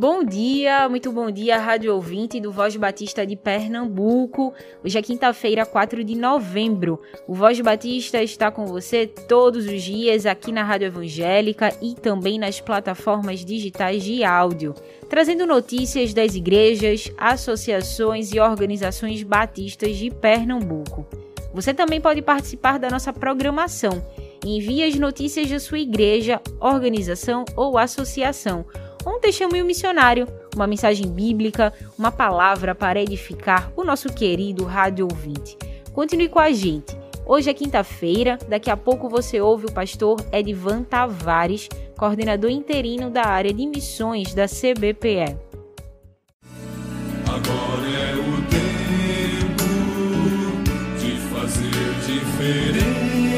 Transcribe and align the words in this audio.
Bom 0.00 0.24
dia, 0.24 0.88
muito 0.88 1.12
bom 1.12 1.30
dia, 1.30 1.58
rádio 1.58 1.94
ouvinte 1.94 2.40
do 2.40 2.50
Voz 2.50 2.74
Batista 2.74 3.26
de 3.26 3.36
Pernambuco. 3.36 4.54
Hoje 4.82 4.96
é 4.96 5.02
quinta-feira, 5.02 5.66
4 5.66 6.02
de 6.02 6.14
novembro. 6.14 6.98
O 7.28 7.34
Voz 7.34 7.60
Batista 7.60 8.22
está 8.22 8.50
com 8.50 8.64
você 8.64 9.06
todos 9.06 9.66
os 9.66 9.82
dias 9.82 10.24
aqui 10.24 10.52
na 10.52 10.64
Rádio 10.64 10.86
Evangélica 10.86 11.76
e 11.82 11.94
também 11.94 12.38
nas 12.38 12.62
plataformas 12.62 13.44
digitais 13.44 14.02
de 14.02 14.24
áudio, 14.24 14.72
trazendo 15.06 15.46
notícias 15.46 16.14
das 16.14 16.34
igrejas, 16.34 17.12
associações 17.18 18.32
e 18.32 18.40
organizações 18.40 19.22
batistas 19.22 19.98
de 19.98 20.08
Pernambuco. 20.08 21.06
Você 21.52 21.74
também 21.74 22.00
pode 22.00 22.22
participar 22.22 22.78
da 22.78 22.88
nossa 22.88 23.12
programação. 23.12 24.02
Envie 24.42 24.82
as 24.82 24.94
notícias 24.94 25.50
da 25.50 25.60
sua 25.60 25.80
igreja, 25.80 26.40
organização 26.58 27.44
ou 27.54 27.76
associação 27.76 28.64
um 29.06 29.18
testemunho 29.18 29.64
missionário, 29.64 30.26
uma 30.54 30.66
mensagem 30.66 31.10
bíblica, 31.10 31.72
uma 31.98 32.12
palavra 32.12 32.74
para 32.74 33.00
edificar 33.00 33.72
o 33.76 33.84
nosso 33.84 34.12
querido 34.12 34.64
rádio 34.64 35.08
ouvinte. 35.10 35.56
Continue 35.92 36.28
com 36.28 36.38
a 36.38 36.50
gente. 36.52 36.98
Hoje 37.26 37.48
é 37.48 37.54
quinta-feira, 37.54 38.38
daqui 38.48 38.70
a 38.70 38.76
pouco 38.76 39.08
você 39.08 39.40
ouve 39.40 39.66
o 39.66 39.72
pastor 39.72 40.20
Edvan 40.32 40.82
Tavares, 40.82 41.68
coordenador 41.96 42.50
interino 42.50 43.08
da 43.08 43.24
área 43.26 43.52
de 43.52 43.66
missões 43.66 44.34
da 44.34 44.46
CBPE. 44.46 45.36
Agora 47.28 47.86
é 47.86 48.14
o 48.16 48.42
tempo 48.50 49.70
de 50.98 51.16
fazer 51.32 51.94
diferença, 52.04 53.29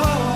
parte 0.00 0.29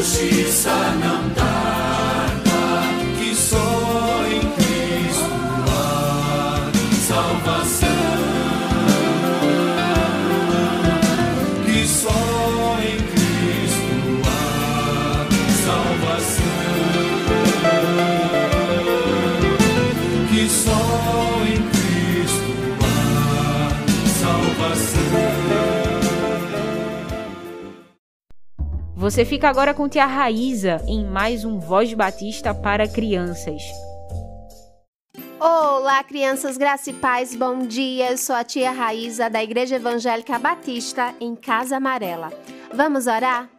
justiça 0.00 0.70
não 0.98 1.09
Você 29.10 29.24
fica 29.24 29.48
agora 29.48 29.74
com 29.74 29.88
Tia 29.88 30.06
Raíza 30.06 30.80
em 30.86 31.04
mais 31.04 31.44
um 31.44 31.58
Voz 31.58 31.92
Batista 31.94 32.54
para 32.54 32.86
crianças. 32.86 33.60
Olá, 35.40 36.04
crianças 36.04 36.56
graça 36.56 36.90
e 36.90 36.92
paz, 36.92 37.34
bom 37.34 37.66
dia. 37.66 38.12
Eu 38.12 38.16
sou 38.16 38.36
a 38.36 38.44
tia 38.44 38.70
Raíza 38.70 39.28
da 39.28 39.42
Igreja 39.42 39.74
Evangélica 39.74 40.38
Batista 40.38 41.12
em 41.20 41.34
Casa 41.34 41.78
Amarela. 41.78 42.32
Vamos 42.72 43.08
orar? 43.08 43.50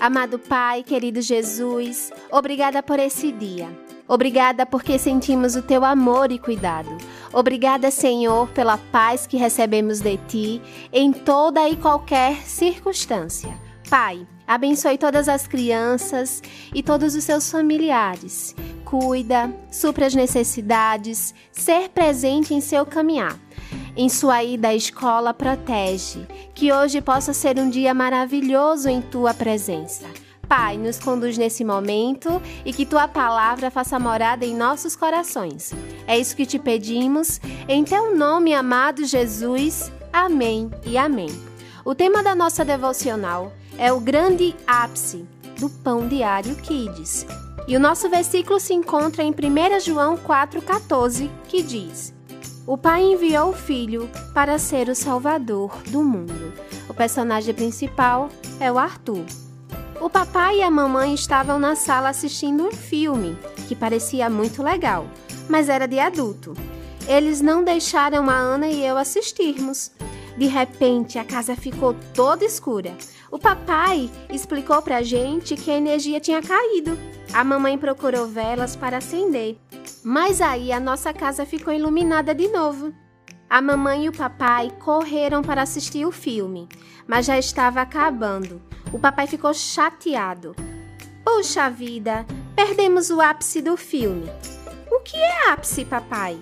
Amado 0.00 0.40
Pai, 0.40 0.82
querido 0.82 1.22
Jesus, 1.22 2.10
obrigada 2.28 2.82
por 2.82 2.98
esse 2.98 3.30
dia. 3.30 3.68
Obrigada 4.08 4.66
porque 4.66 4.98
sentimos 4.98 5.54
o 5.54 5.62
teu 5.62 5.84
amor 5.84 6.32
e 6.32 6.38
cuidado. 6.40 6.90
Obrigada, 7.32 7.92
Senhor, 7.92 8.48
pela 8.48 8.76
paz 8.76 9.24
que 9.24 9.36
recebemos 9.36 10.00
de 10.00 10.16
ti 10.26 10.60
em 10.92 11.12
toda 11.12 11.68
e 11.68 11.76
qualquer 11.76 12.38
circunstância. 12.38 13.65
Pai, 13.88 14.26
abençoe 14.46 14.98
todas 14.98 15.28
as 15.28 15.46
crianças 15.46 16.42
e 16.74 16.82
todos 16.82 17.14
os 17.14 17.22
seus 17.22 17.48
familiares. 17.48 18.54
Cuida, 18.84 19.54
supre 19.70 20.04
as 20.04 20.14
necessidades, 20.14 21.32
ser 21.52 21.88
presente 21.90 22.52
em 22.52 22.60
seu 22.60 22.84
caminhar. 22.84 23.38
Em 23.96 24.08
sua 24.08 24.42
ida 24.42 24.68
à 24.68 24.74
escola, 24.74 25.32
protege, 25.32 26.26
que 26.52 26.72
hoje 26.72 27.00
possa 27.00 27.32
ser 27.32 27.58
um 27.58 27.70
dia 27.70 27.94
maravilhoso 27.94 28.88
em 28.88 29.00
tua 29.00 29.32
presença. 29.32 30.06
Pai, 30.48 30.76
nos 30.76 30.98
conduz 30.98 31.38
nesse 31.38 31.64
momento 31.64 32.42
e 32.64 32.72
que 32.72 32.86
tua 32.86 33.08
palavra 33.08 33.70
faça 33.70 33.98
morada 33.98 34.44
em 34.44 34.54
nossos 34.54 34.94
corações. 34.94 35.72
É 36.06 36.18
isso 36.18 36.36
que 36.36 36.46
te 36.46 36.58
pedimos, 36.58 37.40
em 37.68 37.84
teu 37.84 38.16
nome, 38.16 38.52
amado 38.52 39.04
Jesus. 39.04 39.90
Amém 40.12 40.70
e 40.84 40.98
amém. 40.98 41.30
O 41.84 41.94
tema 41.94 42.22
da 42.22 42.34
nossa 42.34 42.64
devocional 42.64 43.52
é 43.78 43.92
o 43.92 44.00
grande 44.00 44.54
ápice 44.66 45.26
do 45.58 45.68
Pão 45.68 46.06
Diário 46.06 46.54
Kids. 46.56 47.26
E 47.68 47.76
o 47.76 47.80
nosso 47.80 48.08
versículo 48.08 48.60
se 48.60 48.72
encontra 48.74 49.22
em 49.22 49.30
1 49.30 49.80
João 49.80 50.16
4,14, 50.16 51.30
que 51.48 51.62
diz: 51.62 52.14
O 52.66 52.78
Pai 52.78 53.02
enviou 53.02 53.50
o 53.50 53.56
Filho 53.56 54.08
para 54.32 54.58
ser 54.58 54.88
o 54.88 54.94
Salvador 54.94 55.82
do 55.88 56.02
mundo. 56.02 56.52
O 56.88 56.94
personagem 56.94 57.54
principal 57.54 58.28
é 58.60 58.70
o 58.70 58.78
Arthur. 58.78 59.24
O 60.00 60.10
papai 60.10 60.58
e 60.58 60.62
a 60.62 60.70
mamãe 60.70 61.14
estavam 61.14 61.58
na 61.58 61.74
sala 61.74 62.10
assistindo 62.10 62.64
um 62.66 62.70
filme 62.70 63.36
que 63.66 63.74
parecia 63.74 64.28
muito 64.28 64.62
legal, 64.62 65.06
mas 65.48 65.68
era 65.68 65.86
de 65.88 65.98
adulto. 65.98 66.54
Eles 67.08 67.40
não 67.40 67.64
deixaram 67.64 68.28
a 68.28 68.34
Ana 68.34 68.68
e 68.68 68.84
eu 68.84 68.96
assistirmos. 68.98 69.90
De 70.36 70.46
repente, 70.46 71.18
a 71.18 71.24
casa 71.24 71.56
ficou 71.56 71.96
toda 72.12 72.44
escura. 72.44 72.92
O 73.30 73.38
papai 73.38 74.10
explicou 74.30 74.80
pra 74.82 75.02
gente 75.02 75.56
que 75.56 75.70
a 75.70 75.76
energia 75.76 76.20
tinha 76.20 76.40
caído. 76.40 76.98
A 77.32 77.42
mamãe 77.42 77.76
procurou 77.76 78.26
velas 78.26 78.76
para 78.76 78.98
acender. 78.98 79.58
Mas 80.02 80.40
aí 80.40 80.70
a 80.70 80.78
nossa 80.78 81.12
casa 81.12 81.44
ficou 81.44 81.72
iluminada 81.72 82.34
de 82.34 82.48
novo. 82.48 82.94
A 83.48 83.60
mamãe 83.60 84.04
e 84.04 84.08
o 84.08 84.12
papai 84.12 84.70
correram 84.80 85.42
para 85.42 85.62
assistir 85.62 86.04
o 86.04 86.12
filme, 86.12 86.68
mas 87.06 87.26
já 87.26 87.38
estava 87.38 87.80
acabando. 87.80 88.60
O 88.92 88.98
papai 88.98 89.26
ficou 89.26 89.54
chateado. 89.54 90.54
Puxa 91.24 91.68
vida, 91.70 92.26
perdemos 92.54 93.10
o 93.10 93.20
ápice 93.20 93.60
do 93.60 93.76
filme. 93.76 94.26
O 94.90 95.00
que 95.00 95.16
é 95.16 95.50
ápice, 95.50 95.84
papai? 95.84 96.38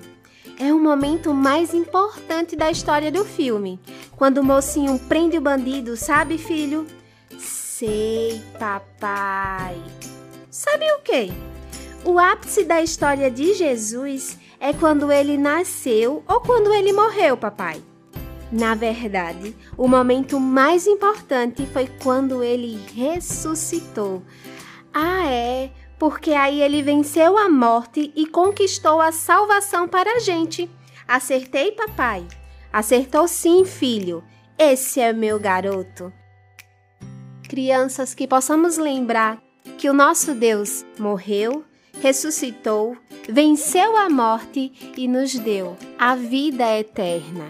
É 0.59 0.73
o 0.73 0.79
momento 0.79 1.35
mais 1.35 1.75
importante 1.75 2.55
da 2.55 2.71
história 2.71 3.11
do 3.11 3.25
filme. 3.25 3.81
Quando 4.17 4.39
o 4.39 4.45
mocinho 4.45 4.99
prende 4.99 5.37
o 5.37 5.41
bandido, 5.41 5.97
sabe, 5.97 6.39
filho? 6.39 6.87
Sei, 7.39 8.41
papai. 8.59 9.77
Sabe 10.49 10.85
o 10.93 11.03
quê? 11.03 11.33
O 12.05 12.19
ápice 12.19 12.65
da 12.65 12.81
história 12.81 13.31
de 13.31 13.55
Jesus 13.55 14.39
é 14.61 14.73
quando 14.73 15.11
ele 15.11 15.37
nasceu 15.37 16.23
ou 16.29 16.41
quando 16.41 16.73
ele 16.73 16.93
morreu, 16.93 17.37
papai. 17.37 17.83
Na 18.53 18.75
verdade, 18.77 19.57
o 19.77 19.89
momento 19.89 20.39
mais 20.39 20.87
importante 20.87 21.67
foi 21.73 21.89
quando 22.01 22.45
ele 22.45 22.79
ressuscitou. 22.95 24.23
Ah, 24.93 25.27
é, 25.27 25.73
porque 26.05 26.33
aí 26.33 26.61
ele 26.61 26.83
venceu 26.83 27.39
a 27.39 27.49
morte 27.49 28.13
e 28.15 28.27
conquistou 28.27 29.01
a 29.01 29.11
salvação 29.11 29.89
para 29.89 30.17
a 30.17 30.19
gente. 30.19 30.71
Acertei, 31.09 31.73
papai? 31.73 32.27
Acertou 32.71 33.27
sim, 33.27 33.65
filho. 33.65 34.23
Esse 34.59 35.01
é 35.01 35.15
meu 35.15 35.41
garoto. 35.41 36.13
Crianças, 37.49 38.13
que 38.13 38.29
possamos 38.29 38.77
lembrar 38.77 39.41
que 39.79 39.89
o 39.89 39.95
nosso 39.95 40.35
Deus 40.35 40.85
morreu, 40.99 41.65
ressuscitou, 42.03 42.95
venceu 43.27 43.97
a 43.97 44.11
morte 44.11 44.75
e 44.99 45.09
nos 45.09 45.33
deu 45.33 45.75
a 45.99 46.15
vida 46.15 46.67
eterna. 46.79 47.49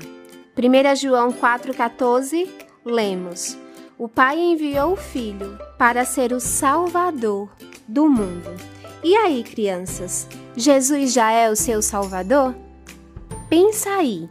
1 0.57 0.95
João 0.95 1.33
4,14 1.33 2.49
lemos: 2.85 3.59
O 3.99 4.09
Pai 4.09 4.39
enviou 4.39 4.93
o 4.93 4.97
Filho 4.97 5.59
para 5.77 6.05
ser 6.05 6.33
o 6.33 6.39
Salvador 6.39 7.51
do 7.87 8.09
mundo. 8.09 8.51
E 9.03 9.15
aí, 9.15 9.43
crianças, 9.45 10.27
Jesus 10.57 11.13
já 11.13 11.31
é 11.31 11.51
o 11.51 11.57
seu 11.57 11.83
Salvador? 11.83 12.55
Pensa 13.49 13.91
aí. 13.91 14.29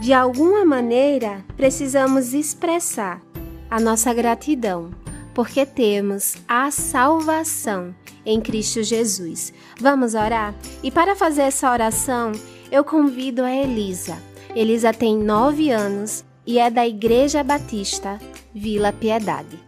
De 0.00 0.12
alguma 0.12 0.64
maneira, 0.64 1.44
precisamos 1.56 2.34
expressar 2.34 3.22
a 3.70 3.78
nossa 3.78 4.12
gratidão, 4.12 4.90
porque 5.32 5.64
temos 5.64 6.36
a 6.48 6.70
salvação 6.70 7.94
em 8.26 8.40
Cristo 8.40 8.82
Jesus. 8.82 9.52
Vamos 9.80 10.14
orar? 10.14 10.54
E 10.82 10.90
para 10.90 11.14
fazer 11.14 11.42
essa 11.42 11.70
oração, 11.70 12.32
eu 12.70 12.82
convido 12.82 13.42
a 13.44 13.54
Elisa. 13.54 14.18
Elisa 14.54 14.92
tem 14.92 15.16
nove 15.16 15.70
anos 15.70 16.24
e 16.46 16.58
é 16.58 16.70
da 16.70 16.86
Igreja 16.86 17.42
Batista 17.42 18.20
Vila 18.54 18.92
Piedade. 18.92 19.58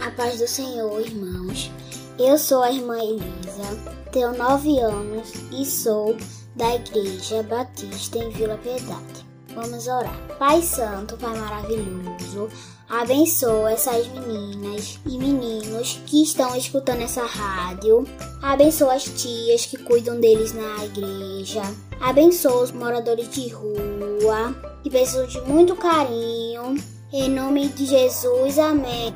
A 0.00 0.10
paz 0.10 0.38
do 0.38 0.48
Senhor, 0.48 1.00
irmãos. 1.00 1.70
Eu 2.18 2.36
sou 2.36 2.62
a 2.62 2.70
irmã 2.70 2.98
Elisa, 2.98 3.76
tenho 4.12 4.36
nove 4.36 4.78
anos 4.78 5.32
e 5.50 5.64
sou 5.64 6.14
da 6.54 6.74
Igreja 6.74 7.42
Batista 7.42 8.18
em 8.18 8.28
Vila 8.28 8.58
Piedade. 8.58 9.26
Vamos 9.54 9.86
orar. 9.86 10.14
Pai 10.38 10.60
Santo, 10.62 11.16
Pai 11.16 11.34
maravilhoso, 11.34 12.50
abençoa 12.88 13.72
essas 13.72 14.06
meninas 14.08 14.98
e 15.06 15.16
meninos 15.16 16.00
que 16.06 16.22
estão 16.22 16.54
escutando 16.54 17.00
essa 17.00 17.24
rádio. 17.24 18.06
Abençoa 18.42 18.94
as 18.94 19.04
tias 19.04 19.64
que 19.64 19.78
cuidam 19.78 20.20
deles 20.20 20.52
na 20.52 20.84
igreja. 20.84 21.62
Abençoa 21.98 22.62
os 22.62 22.72
moradores 22.72 23.28
de 23.30 23.48
rua 23.48 24.54
que 24.82 24.90
precisam 24.90 25.26
de 25.26 25.40
muito 25.42 25.74
carinho. 25.76 26.76
Em 27.10 27.28
nome 27.28 27.68
de 27.68 27.86
Jesus, 27.86 28.58
amém. 28.58 29.14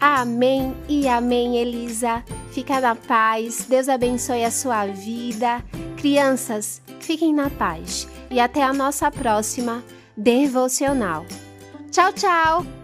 Amém 0.00 0.76
e 0.88 1.08
amém, 1.08 1.56
Elisa. 1.56 2.22
Fica 2.52 2.80
na 2.80 2.94
paz. 2.94 3.66
Deus 3.68 3.88
abençoe 3.88 4.44
a 4.44 4.50
sua 4.50 4.86
vida. 4.86 5.62
Crianças, 5.96 6.80
fiquem 7.00 7.34
na 7.34 7.50
paz 7.50 8.06
e 8.30 8.38
até 8.38 8.62
a 8.62 8.72
nossa 8.72 9.10
próxima 9.10 9.82
devocional. 10.16 11.26
Tchau, 11.90 12.12
tchau! 12.12 12.77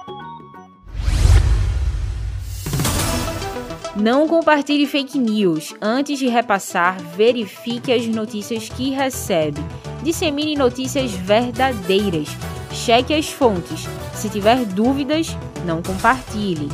Não 3.96 4.28
compartilhe 4.28 4.86
fake 4.86 5.18
news. 5.18 5.74
Antes 5.82 6.20
de 6.20 6.28
repassar, 6.28 7.00
verifique 7.16 7.94
as 7.94 8.06
notícias 8.06 8.68
que 8.68 8.90
recebe. 8.90 9.62
Dissemine 10.04 10.54
notícias 10.54 11.12
verdadeiras. 11.12 12.28
Cheque 12.74 13.14
as 13.14 13.30
fontes. 13.30 13.88
Se 14.14 14.30
tiver 14.30 14.66
dúvidas, 14.66 15.38
não 15.66 15.82
compartilhe. 15.82 16.68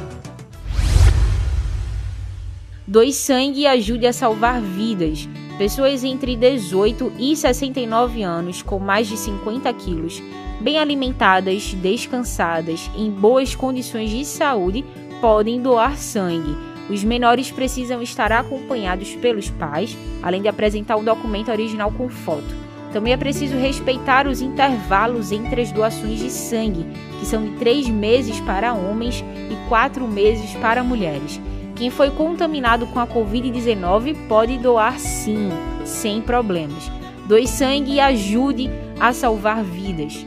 Doe 2.88 3.14
sangue 3.14 3.62
e 3.62 3.68
ajude 3.68 4.08
a 4.08 4.14
salvar 4.14 4.60
vidas. 4.60 5.30
Pessoas 5.60 6.04
entre 6.04 6.36
18 6.36 7.14
e 7.20 7.36
69 7.36 8.24
anos 8.24 8.64
com 8.64 8.80
mais 8.80 9.08
de 9.08 9.16
50 9.16 9.72
quilos, 9.74 10.20
bem 10.60 10.80
alimentadas, 10.80 11.72
descansadas, 11.76 12.90
em 12.98 13.12
boas 13.12 13.54
condições 13.54 14.10
de 14.10 14.26
saúde, 14.26 14.84
podem 15.22 15.62
doar 15.62 15.96
sangue. 15.98 16.71
Os 16.92 17.06
menores 17.06 17.50
precisam 17.50 18.02
estar 18.02 18.34
acompanhados 18.34 19.16
pelos 19.16 19.50
pais, 19.50 19.98
além 20.22 20.42
de 20.42 20.50
apresentar 20.50 20.98
o 20.98 21.04
documento 21.04 21.50
original 21.50 21.90
com 21.90 22.10
foto. 22.10 22.54
Também 22.92 23.14
é 23.14 23.18
preciso 23.18 23.56
respeitar 23.56 24.28
os 24.28 24.42
intervalos 24.42 25.32
entre 25.32 25.62
as 25.62 25.72
doações 25.72 26.20
de 26.20 26.30
sangue, 26.30 26.86
que 27.18 27.26
são 27.26 27.46
de 27.46 27.52
três 27.52 27.88
meses 27.88 28.42
para 28.42 28.74
homens 28.74 29.24
e 29.50 29.70
quatro 29.70 30.06
meses 30.06 30.52
para 30.56 30.84
mulheres. 30.84 31.40
Quem 31.78 31.90
foi 31.90 32.12
contaminado 32.12 32.86
com 32.88 33.00
a 33.00 33.08
Covid-19 33.08 34.28
pode 34.28 34.58
doar 34.58 35.00
sim, 35.00 35.50
sem 35.86 36.22
problemas. 36.22 36.92
Doe 37.26 37.48
sangue 37.48 37.94
e 37.94 38.00
ajude 38.02 38.70
a 39.00 39.14
salvar 39.14 39.64
vidas. 39.64 40.26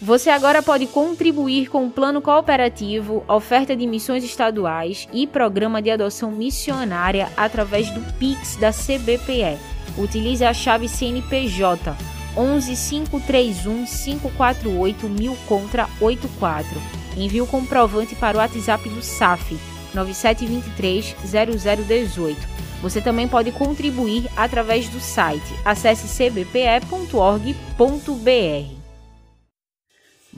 Você 0.00 0.30
agora 0.30 0.62
pode 0.62 0.86
contribuir 0.86 1.68
com 1.68 1.84
o 1.84 1.90
plano 1.90 2.22
cooperativo, 2.22 3.24
oferta 3.26 3.74
de 3.74 3.84
missões 3.84 4.22
estaduais 4.22 5.08
e 5.12 5.26
programa 5.26 5.82
de 5.82 5.90
adoção 5.90 6.30
missionária 6.30 7.28
através 7.36 7.90
do 7.90 8.00
Pix 8.12 8.54
da 8.54 8.70
CBPE. 8.70 9.58
Utilize 9.98 10.44
a 10.44 10.54
chave 10.54 10.88
CNPJ 10.88 11.96
11531 12.36 13.84
548 13.84 15.08
1000 15.08 15.36
contra 15.48 15.88
84. 16.00 16.80
Envie 17.16 17.42
o 17.42 17.46
comprovante 17.46 18.14
para 18.14 18.36
o 18.36 18.40
WhatsApp 18.40 18.88
do 18.88 19.02
SAF 19.02 19.58
9723 19.92 21.16
0018. 21.26 22.38
Você 22.82 23.00
também 23.00 23.26
pode 23.26 23.50
contribuir 23.50 24.30
através 24.36 24.88
do 24.88 25.00
site. 25.00 25.52
Acesse 25.64 26.06
cbpe.org.br. 26.06 26.78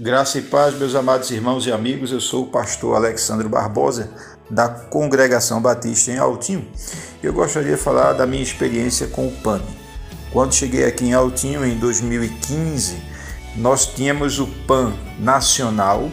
Graça 0.02 0.38
e 0.38 0.42
paz, 0.42 0.74
meus 0.78 0.94
amados 0.94 1.30
irmãos 1.30 1.66
e 1.66 1.70
amigos. 1.70 2.10
Eu 2.10 2.22
sou 2.22 2.44
o 2.44 2.46
pastor 2.46 2.96
Alexandre 2.96 3.46
Barbosa, 3.46 4.10
da 4.48 4.66
Congregação 4.66 5.60
Batista 5.60 6.10
em 6.10 6.16
Altinho. 6.16 6.66
Eu 7.22 7.34
gostaria 7.34 7.76
de 7.76 7.82
falar 7.82 8.14
da 8.14 8.26
minha 8.26 8.42
experiência 8.42 9.08
com 9.08 9.28
o 9.28 9.30
PAN. 9.30 9.60
Quando 10.32 10.54
cheguei 10.54 10.86
aqui 10.86 11.04
em 11.04 11.12
Altinho 11.12 11.66
em 11.66 11.76
2015, 11.78 12.96
nós 13.56 13.84
tínhamos 13.84 14.38
o 14.38 14.46
PAN 14.66 14.94
nacional 15.18 16.10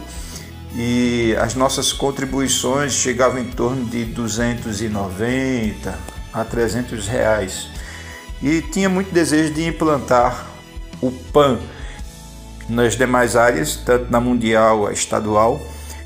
e 0.75 1.33
as 1.39 1.55
nossas 1.55 1.93
contribuições 1.93 2.91
chegavam 2.91 3.39
em 3.39 3.49
torno 3.51 3.85
de 3.85 4.03
290 4.03 5.97
a 6.33 6.43
300 6.43 7.07
reais. 7.07 7.69
E 8.43 8.61
tinha 8.63 8.89
muito 8.89 9.13
desejo 9.13 9.53
de 9.53 9.65
implantar 9.65 10.45
o 11.01 11.09
PAN 11.09 11.57
nas 12.69 12.95
demais 12.95 13.35
áreas, 13.35 13.75
tanto 13.75 14.11
na 14.11 14.19
mundial, 14.19 14.91
estadual. 14.91 15.61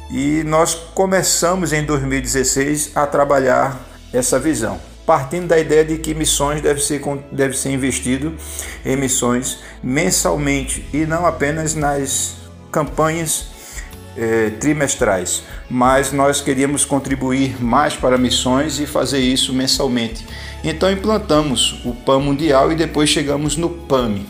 E 0.10 0.44
nós 0.44 0.76
começamos 0.94 1.72
em 1.72 1.84
2016 1.86 2.92
a 2.96 3.08
trabalhar 3.08 3.80
essa 4.14 4.38
visão, 4.38 4.80
partindo 5.06 5.48
da 5.48 5.58
ideia 5.58 5.86
de 5.86 5.98
que 5.98 6.14
missões 6.14 6.62
deve 6.62 6.82
ser, 6.82 7.02
deve 7.32 7.58
ser 7.58 7.72
investido 7.72 8.36
em 8.86 8.98
missões 8.98 9.60
mensalmente 9.82 10.86
e 10.94 11.06
não 11.06 11.26
apenas 11.26 11.76
nas 11.76 12.36
campanhas 12.72 13.52
eh, 14.18 14.52
trimestrais, 14.60 15.44
mas 15.70 16.12
nós 16.12 16.42
queríamos 16.42 16.84
contribuir 16.84 17.64
mais 17.64 17.96
para 17.96 18.18
missões 18.18 18.80
e 18.80 18.86
fazer 18.86 19.20
isso 19.20 19.54
mensalmente. 19.54 20.26
Então 20.64 20.92
implantamos 20.92 21.82
o 21.86 21.94
PAN 21.94 22.20
Mundial 22.20 22.72
e 22.72 22.76
depois 22.76 23.10
chegamos 23.10 23.56
no 23.56 23.70
PAMI, 23.70 24.26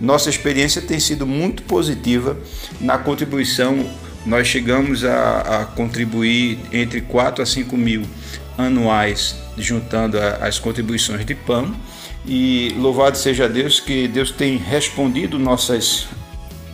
nossa 0.00 0.28
experiência 0.28 0.82
tem 0.82 1.00
sido 1.00 1.26
muito 1.26 1.62
positiva 1.62 2.36
na 2.80 2.98
contribuição. 2.98 3.84
Nós 4.24 4.46
chegamos 4.46 5.04
a, 5.04 5.60
a 5.60 5.64
contribuir 5.64 6.58
entre 6.72 7.00
4 7.00 7.42
a 7.42 7.46
5 7.46 7.76
mil 7.76 8.02
anuais, 8.58 9.36
juntando 9.56 10.18
a, 10.18 10.46
as 10.46 10.58
contribuições 10.58 11.24
de 11.24 11.34
PAM. 11.34 11.74
E 12.26 12.74
louvado 12.78 13.16
seja 13.16 13.48
Deus 13.48 13.78
que 13.78 14.08
Deus 14.08 14.30
tem 14.30 14.56
respondido 14.56 15.38
nossas 15.38 16.08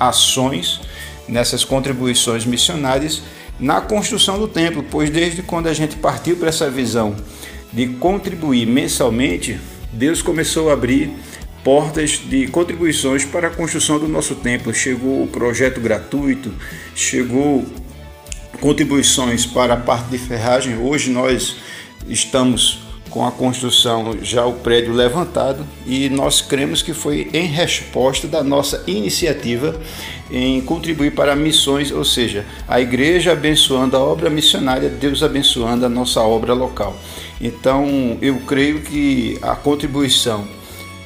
ações 0.01 0.81
nessas 1.29 1.65
contribuições 1.65 2.45
missionárias 2.45 3.23
na 3.59 3.81
construção 3.81 4.39
do 4.39 4.49
templo, 4.49 4.85
pois 4.91 5.09
desde 5.09 5.43
quando 5.43 5.69
a 5.69 5.73
gente 5.73 5.97
partiu 5.97 6.37
para 6.37 6.49
essa 6.49 6.69
visão 6.71 7.15
de 7.73 7.87
contribuir 7.87 8.67
mensalmente, 8.67 9.59
Deus 9.93 10.21
começou 10.21 10.71
a 10.71 10.73
abrir 10.73 11.13
portas 11.65 12.21
de 12.25 12.47
contribuições 12.49 13.25
para 13.25 13.49
a 13.49 13.51
construção 13.51 13.99
do 13.99 14.09
nosso 14.09 14.35
templo. 14.37 14.75
Chegou 14.75 15.23
o 15.23 15.29
projeto 15.29 15.81
gratuito, 15.81 16.53
chegou 16.95 17.65
contribuições 18.61 19.47
para 19.47 19.75
a 19.75 19.77
parte 19.77 20.11
de 20.11 20.19
ferragem. 20.19 20.77
Hoje 20.77 21.11
nós 21.11 21.57
estamos 22.09 22.81
com 23.11 23.27
a 23.27 23.31
construção 23.31 24.17
já 24.23 24.47
o 24.47 24.55
prédio 24.55 24.95
levantado 24.95 25.67
e 25.87 26.09
nós 26.09 26.41
cremos 26.41 26.81
que 26.81 26.95
foi 26.95 27.29
em 27.33 27.47
resposta 27.47 28.27
da 28.27 28.43
nossa 28.43 28.83
iniciativa 28.87 29.79
em 30.31 30.63
contribuir 30.63 31.11
para 31.11 31.37
missões, 31.37 31.93
ou 31.93 32.07
seja, 32.07 32.47
a 32.67 32.81
igreja 32.81 33.33
abençoando 33.33 33.99
a 33.99 34.01
obra 34.01 34.31
missionária, 34.31 34.89
Deus 34.89 35.23
abençoando 35.23 35.85
a 35.85 35.91
nossa 35.91 36.23
obra 36.23 36.55
local. 36.55 36.97
Então, 37.39 38.17
eu 38.23 38.37
creio 38.47 38.81
que 38.81 39.39
a 39.43 39.55
contribuição 39.55 40.49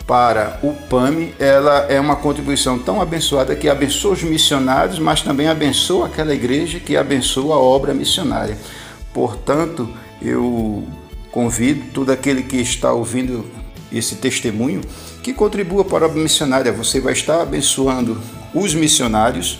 para 0.07 0.61
o 0.63 0.73
PAMI, 0.73 1.35
ela 1.39 1.87
é 1.89 1.99
uma 1.99 2.15
contribuição 2.15 2.79
tão 2.79 3.01
abençoada 3.01 3.57
que 3.57 3.69
abençoa 3.69 4.13
os 4.13 4.23
missionários, 4.23 4.99
mas 5.01 5.21
também 5.21 5.49
abençoa 5.49 6.07
aquela 6.07 6.33
igreja 6.33 6.79
que 6.79 6.97
abençoa 6.97 7.57
a 7.57 7.59
obra 7.59 7.93
missionária. 7.93 8.57
Portanto, 9.13 9.89
eu 10.23 10.87
convido 11.33 11.87
todo 11.93 12.11
aquele 12.11 12.45
que 12.45 12.57
está 12.59 12.93
ouvindo 12.93 13.45
esse 13.93 14.17
testemunho 14.17 14.81
que 15.23 15.33
contribua 15.33 15.85
para 15.85 16.05
a 16.05 16.09
obra 16.09 16.23
missionária. 16.23 16.73
Você 16.73 17.01
vai 17.01 17.13
estar 17.13 17.43
abençoando 17.43 18.21
os 18.55 18.75
missionários, 18.75 19.59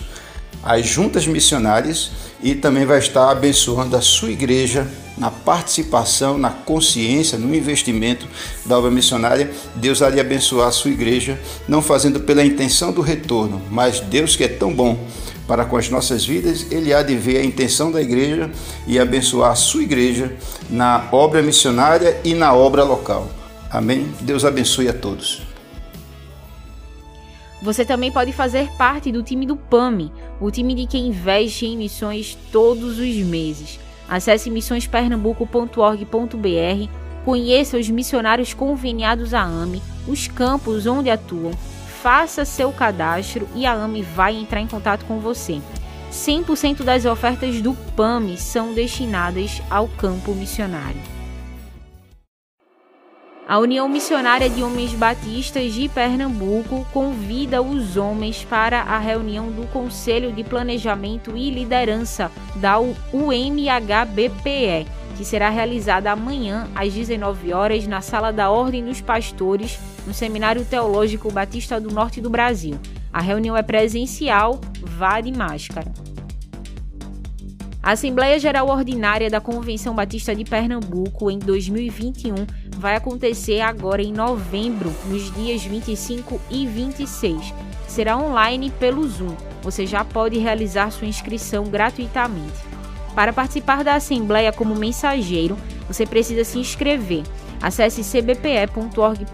as 0.63 0.85
juntas 0.85 1.27
missionárias 1.27 2.11
e 2.41 2.55
também 2.55 2.85
vai 2.85 2.99
estar 2.99 3.29
abençoando 3.31 3.95
a 3.95 4.01
sua 4.01 4.31
igreja 4.31 4.87
na 5.17 5.31
participação, 5.31 6.37
na 6.37 6.51
consciência, 6.51 7.37
no 7.37 7.53
investimento 7.55 8.27
da 8.65 8.77
obra 8.77 8.91
missionária. 8.91 9.51
Deus 9.75 10.01
há 10.01 10.09
de 10.09 10.19
abençoar 10.19 10.67
a 10.67 10.71
sua 10.71 10.91
igreja, 10.91 11.39
não 11.67 11.81
fazendo 11.81 12.19
pela 12.19 12.45
intenção 12.45 12.91
do 12.91 13.01
retorno, 13.01 13.61
mas 13.71 13.99
Deus 13.99 14.35
que 14.35 14.43
é 14.43 14.47
tão 14.47 14.73
bom 14.73 14.97
para 15.47 15.65
com 15.65 15.77
as 15.77 15.89
nossas 15.89 16.25
vidas, 16.25 16.67
Ele 16.69 16.93
há 16.93 17.01
de 17.01 17.15
ver 17.15 17.37
a 17.37 17.43
intenção 17.43 17.91
da 17.91 18.01
igreja 18.01 18.51
e 18.85 18.99
abençoar 18.99 19.51
a 19.51 19.55
sua 19.55 19.81
igreja 19.81 20.35
na 20.69 21.07
obra 21.11 21.41
missionária 21.41 22.19
e 22.23 22.33
na 22.33 22.53
obra 22.53 22.83
local. 22.83 23.29
Amém? 23.69 24.07
Deus 24.21 24.43
abençoe 24.43 24.89
a 24.89 24.93
todos. 24.93 25.56
Você 27.61 27.83
também 27.83 28.11
pode 28.11 28.31
fazer 28.31 28.69
parte 28.77 29.11
do 29.11 29.23
time 29.23 29.45
do 29.45 29.55
PAMI, 29.55 30.11
o 30.39 30.51
time 30.51 30.75
de 30.75 30.85
quem 30.85 31.07
investe 31.07 31.65
em 31.65 31.75
missões 31.75 32.37
todos 32.51 32.99
os 32.99 33.15
meses. 33.17 33.79
Acesse 34.07 34.51
missõespernambuco.org.br, 34.51 36.91
conheça 37.25 37.77
os 37.77 37.89
missionários 37.89 38.53
conveniados 38.53 39.33
à 39.33 39.41
AME, 39.41 39.81
os 40.07 40.27
campos 40.27 40.85
onde 40.85 41.09
atuam, 41.09 41.51
faça 42.01 42.45
seu 42.45 42.71
cadastro 42.71 43.47
e 43.55 43.65
a 43.65 43.73
AME 43.73 44.03
vai 44.03 44.35
entrar 44.35 44.61
em 44.61 44.67
contato 44.67 45.03
com 45.05 45.19
você. 45.19 45.59
100% 46.11 46.83
das 46.83 47.05
ofertas 47.05 47.61
do 47.61 47.73
PAMI 47.95 48.37
são 48.37 48.73
destinadas 48.73 49.61
ao 49.69 49.87
campo 49.87 50.33
missionário. 50.33 51.16
A 53.47 53.59
União 53.59 53.87
Missionária 53.87 54.49
de 54.49 54.61
Homens 54.61 54.93
Batistas 54.93 55.73
de 55.73 55.87
Pernambuco 55.87 56.85
convida 56.91 57.61
os 57.61 57.95
homens 57.95 58.43
para 58.43 58.81
a 58.81 58.99
reunião 58.99 59.49
do 59.49 59.65
Conselho 59.67 60.33
de 60.33 60.43
Planejamento 60.43 61.37
e 61.37 61.49
Liderança 61.49 62.29
da 62.57 62.77
UMHBPE, 62.77 64.85
que 65.15 65.23
será 65.23 65.47
realizada 65.47 66.11
amanhã 66.11 66.67
às 66.75 66.93
19 66.93 67.53
horas 67.53 67.87
na 67.87 68.01
Sala 68.01 68.33
da 68.33 68.49
Ordem 68.49 68.83
dos 68.83 68.99
Pastores, 68.99 69.79
no 70.05 70.13
Seminário 70.13 70.65
Teológico 70.65 71.31
Batista 71.31 71.79
do 71.79 71.89
Norte 71.89 72.19
do 72.19 72.29
Brasil. 72.29 72.77
A 73.13 73.21
reunião 73.21 73.55
é 73.55 73.63
presencial, 73.63 74.59
vá 74.81 75.21
de 75.21 75.31
máscara. 75.31 75.93
A 77.81 77.91
Assembleia 77.91 78.37
Geral 78.37 78.67
Ordinária 78.67 79.29
da 79.29 79.39
Convenção 79.39 79.95
Batista 79.95 80.35
de 80.35 80.43
Pernambuco 80.43 81.31
em 81.31 81.39
2021 81.39 82.35
vai 82.77 82.95
acontecer 82.95 83.59
agora 83.59 84.01
em 84.01 84.13
novembro, 84.13 84.93
nos 85.05 85.33
dias 85.33 85.63
25 85.63 86.39
e 86.49 86.65
26. 86.65 87.53
Será 87.87 88.17
online 88.17 88.71
pelo 88.71 89.07
Zoom. 89.07 89.35
Você 89.63 89.85
já 89.85 90.05
pode 90.05 90.37
realizar 90.37 90.91
sua 90.91 91.07
inscrição 91.07 91.65
gratuitamente. 91.65 92.67
Para 93.15 93.33
participar 93.33 93.83
da 93.83 93.95
Assembleia 93.95 94.53
como 94.53 94.75
mensageiro, 94.75 95.57
você 95.87 96.05
precisa 96.05 96.43
se 96.43 96.59
inscrever. 96.59 97.23
Acesse 97.59 98.03
cbpe.org.br, 98.03 99.25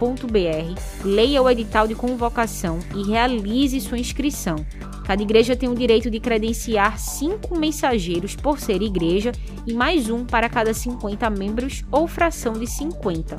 leia 1.03 1.41
o 1.41 1.49
edital 1.49 1.85
de 1.87 1.93
convocação 1.93 2.79
e 2.95 3.03
realize 3.03 3.81
sua 3.81 3.99
inscrição. 3.99 4.55
Cada 5.05 5.21
igreja 5.21 5.55
tem 5.55 5.69
o 5.69 5.75
direito 5.75 6.09
de 6.09 6.19
credenciar 6.19 6.97
cinco 6.97 7.57
mensageiros 7.57 8.35
por 8.35 8.59
ser 8.59 8.81
igreja 8.81 9.33
e 9.67 9.73
mais 9.73 10.09
um 10.09 10.25
para 10.25 10.47
cada 10.49 10.73
50 10.73 11.29
membros 11.29 11.83
ou 11.91 12.07
fração 12.07 12.53
de 12.53 12.65
50. 12.65 13.35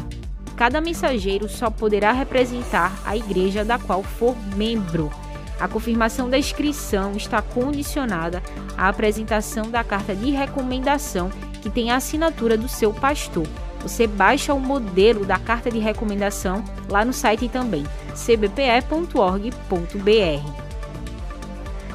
Cada 0.56 0.80
mensageiro 0.80 1.48
só 1.48 1.70
poderá 1.70 2.12
representar 2.12 3.00
a 3.04 3.16
igreja 3.16 3.64
da 3.64 3.78
qual 3.78 4.02
for 4.02 4.36
membro. 4.56 5.10
A 5.58 5.66
confirmação 5.66 6.28
da 6.28 6.38
inscrição 6.38 7.12
está 7.12 7.40
condicionada 7.40 8.42
à 8.76 8.88
apresentação 8.88 9.70
da 9.70 9.82
carta 9.82 10.14
de 10.14 10.30
recomendação 10.30 11.30
que 11.62 11.70
tem 11.70 11.90
a 11.90 11.96
assinatura 11.96 12.58
do 12.58 12.68
seu 12.68 12.92
pastor. 12.92 13.46
Você 13.80 14.06
baixa 14.06 14.52
o 14.52 14.60
modelo 14.60 15.24
da 15.24 15.38
carta 15.38 15.70
de 15.70 15.78
recomendação 15.78 16.62
lá 16.88 17.04
no 17.04 17.12
site 17.12 17.48
também, 17.48 17.84
cbpe.org.br. 18.14 19.04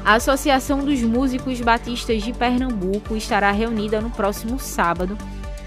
A 0.04 0.14
Associação 0.14 0.84
dos 0.84 1.02
Músicos 1.02 1.60
Batistas 1.60 2.22
de 2.22 2.32
Pernambuco 2.32 3.16
estará 3.16 3.50
reunida 3.50 4.00
no 4.00 4.10
próximo 4.10 4.58
sábado 4.58 5.16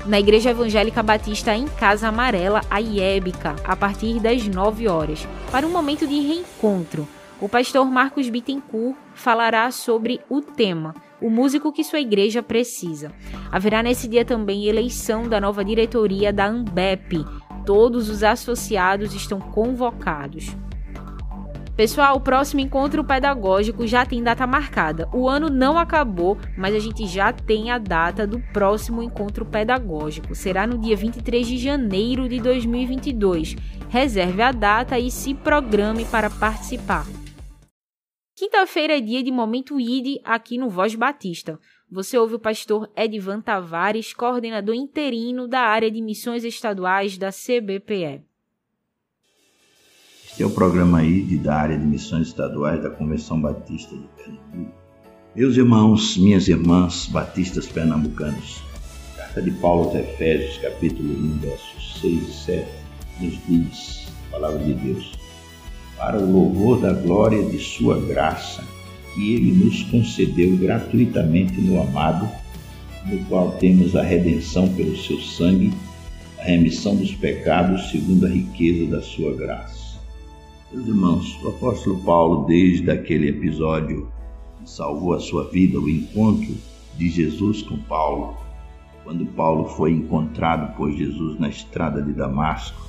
na 0.05 0.19
Igreja 0.19 0.49
Evangélica 0.49 1.01
Batista 1.01 1.55
em 1.55 1.65
Casa 1.65 2.09
Amarela, 2.09 2.61
a 2.69 2.81
IEBICA, 2.81 3.55
a 3.63 3.75
partir 3.75 4.19
das 4.19 4.45
9 4.45 4.87
horas, 4.87 5.25
para 5.49 5.65
um 5.65 5.71
momento 5.71 6.05
de 6.05 6.19
reencontro. 6.19 7.07
O 7.39 7.47
pastor 7.47 7.85
Marcos 7.85 8.27
Bittencourt 8.29 8.97
falará 9.13 9.69
sobre 9.71 10.19
o 10.29 10.41
tema, 10.41 10.93
o 11.21 11.29
músico 11.29 11.71
que 11.71 11.83
sua 11.83 11.99
igreja 11.99 12.43
precisa. 12.43 13.11
Haverá 13.51 13.81
nesse 13.81 14.07
dia 14.07 14.25
também 14.25 14.65
eleição 14.65 15.27
da 15.27 15.39
nova 15.39 15.63
diretoria 15.63 16.33
da 16.33 16.45
AMBEP. 16.45 17.25
Todos 17.65 18.09
os 18.09 18.23
associados 18.23 19.13
estão 19.13 19.39
convocados. 19.39 20.53
Pessoal, 21.75 22.17
o 22.17 22.21
próximo 22.21 22.61
encontro 22.61 23.03
pedagógico 23.03 23.87
já 23.87 24.05
tem 24.05 24.21
data 24.21 24.45
marcada. 24.45 25.09
O 25.11 25.27
ano 25.27 25.49
não 25.49 25.75
acabou, 25.75 26.37
mas 26.55 26.75
a 26.75 26.77
gente 26.77 27.07
já 27.07 27.33
tem 27.33 27.71
a 27.71 27.79
data 27.79 28.27
do 28.27 28.39
próximo 28.53 29.01
encontro 29.01 29.43
pedagógico. 29.43 30.35
Será 30.35 30.67
no 30.67 30.77
dia 30.77 30.95
23 30.95 31.47
de 31.47 31.57
janeiro 31.57 32.29
de 32.29 32.39
2022. 32.39 33.55
Reserve 33.89 34.43
a 34.43 34.51
data 34.51 34.99
e 34.99 35.09
se 35.09 35.33
programe 35.33 36.05
para 36.05 36.29
participar. 36.29 37.07
Quinta-feira 38.35 38.97
é 38.97 39.01
dia 39.01 39.23
de 39.23 39.31
Momento 39.31 39.79
ID 39.79 40.21
aqui 40.23 40.59
no 40.59 40.69
Voz 40.69 40.93
Batista. 40.93 41.59
Você 41.89 42.15
ouve 42.19 42.35
o 42.35 42.39
pastor 42.39 42.87
Edvan 42.95 43.41
Tavares, 43.41 44.13
coordenador 44.13 44.75
interino 44.75 45.47
da 45.47 45.61
área 45.61 45.89
de 45.89 46.03
missões 46.03 46.43
estaduais 46.43 47.17
da 47.17 47.31
CBPE. 47.31 48.32
Este 50.33 50.41
é 50.41 50.47
o 50.47 50.49
programa 50.49 50.97
aí 50.97 51.37
da 51.37 51.53
área 51.53 51.77
de 51.77 51.85
missões 51.85 52.29
estaduais 52.29 52.81
da 52.81 52.89
Convenção 52.89 53.39
Batista 53.39 53.95
de 53.95 54.07
Pernambuco. 54.17 54.73
Meus 55.35 55.55
irmãos, 55.57 56.17
minhas 56.17 56.47
irmãs 56.47 57.05
batistas 57.05 57.67
pernambucanos, 57.67 58.63
carta 59.15 59.43
de 59.43 59.51
Paulo 59.51 59.89
aos 59.89 59.95
Efésios, 59.95 60.57
capítulo 60.57 61.13
1, 61.13 61.37
versos 61.37 62.01
6 62.01 62.27
e 62.27 62.31
7, 62.31 62.67
nos 63.21 63.39
diz, 63.47 64.07
palavra 64.31 64.57
de 64.57 64.73
Deus, 64.73 65.11
para 65.97 66.17
o 66.17 66.31
louvor 66.31 66.81
da 66.81 66.93
glória 66.93 67.43
de 67.43 67.59
sua 67.59 68.01
graça, 68.01 68.63
que 69.13 69.35
ele 69.35 69.51
nos 69.51 69.83
concedeu 69.83 70.57
gratuitamente 70.57 71.61
no 71.61 71.79
amado, 71.79 72.27
no 73.05 73.23
qual 73.25 73.51
temos 73.59 73.95
a 73.95 74.01
redenção 74.01 74.67
pelo 74.69 74.97
seu 74.97 75.19
sangue, 75.19 75.71
a 76.39 76.45
remissão 76.45 76.95
dos 76.95 77.13
pecados 77.13 77.91
segundo 77.91 78.25
a 78.25 78.29
riqueza 78.29 78.89
da 78.89 78.99
sua 79.03 79.31
graça 79.35 79.82
meus 80.73 80.87
irmãos, 80.87 81.39
o 81.43 81.49
apóstolo 81.49 81.99
Paulo, 81.99 82.47
desde 82.47 82.89
aquele 82.89 83.29
episódio 83.29 84.11
que 84.59 84.69
salvou 84.69 85.13
a 85.13 85.19
sua 85.19 85.47
vida, 85.49 85.79
o 85.79 85.87
encontro 85.87 86.55
de 86.97 87.09
Jesus 87.09 87.61
com 87.61 87.77
Paulo, 87.77 88.35
quando 89.03 89.23
Paulo 89.23 89.69
foi 89.69 89.91
encontrado 89.91 90.75
por 90.75 90.91
Jesus 90.91 91.39
na 91.39 91.47
estrada 91.47 92.01
de 92.01 92.11
Damasco, 92.11 92.81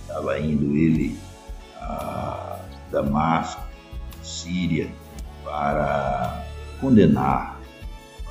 estava 0.00 0.40
indo 0.40 0.76
ele 0.76 1.16
a 1.76 2.58
Damasco, 2.90 3.62
Síria, 4.20 4.88
para 5.44 6.44
condenar, 6.80 7.60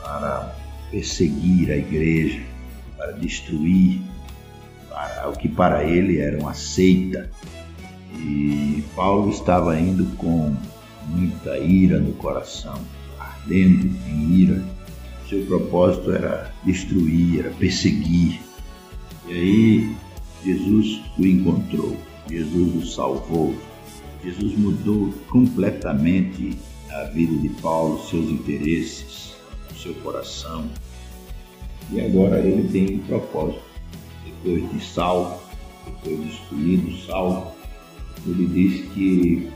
para 0.02 0.54
perseguir 0.91 1.72
a 1.72 1.78
igreja, 1.78 2.41
para 2.98 3.13
destruir, 3.13 4.02
para 4.89 5.30
o 5.30 5.34
que 5.34 5.48
para 5.48 5.86
ele 5.86 6.19
era 6.19 6.38
uma 6.38 6.54
seita 6.54 7.30
e 8.19 8.84
Paulo 8.95 9.29
estava 9.32 9.79
indo 9.79 10.05
com 10.17 10.55
muita 11.08 11.58
ira 11.58 11.99
no 11.99 12.13
coração, 12.13 12.79
ardendo 13.19 13.86
em 14.08 14.34
ira. 14.34 14.63
Seu 15.27 15.45
propósito 15.45 16.12
era 16.12 16.53
destruir, 16.63 17.39
era 17.39 17.51
perseguir. 17.51 18.41
E 19.27 19.34
aí 19.34 19.95
Jesus 20.43 21.01
o 21.17 21.25
encontrou, 21.25 21.95
Jesus 22.29 22.84
o 22.84 22.88
salvou. 22.88 23.55
Jesus 24.23 24.58
mudou 24.58 25.13
completamente 25.29 26.58
a 26.91 27.03
vida 27.05 27.38
de 27.38 27.49
Paulo, 27.62 28.03
seus 28.05 28.29
interesses, 28.29 29.36
seu 29.82 29.93
coração. 29.95 30.67
E 31.91 32.01
agora 32.01 32.39
ele 32.39 32.67
tem 32.67 32.95
um 32.95 32.99
propósito. 32.99 33.62
Depois 34.25 34.71
de 34.71 34.86
salvo, 34.86 35.41
depois 35.86 36.21
de 36.21 36.29
escolhido, 36.29 37.05
salvo, 37.05 37.59
ele 38.25 38.47
diz 38.47 38.91
que 38.93 39.49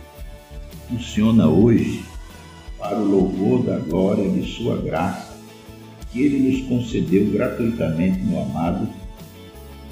funciona 0.87 1.47
hoje 1.47 2.03
para 2.77 2.97
o 2.97 3.05
louvor 3.05 3.63
da 3.63 3.77
glória 3.79 4.29
de 4.29 4.45
Sua 4.55 4.77
graça, 4.77 5.33
que 6.11 6.21
Ele 6.21 6.51
nos 6.51 6.67
concedeu 6.67 7.31
gratuitamente 7.31 8.19
no 8.19 8.41
amado, 8.41 8.87